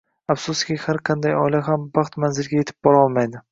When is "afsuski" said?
0.33-0.77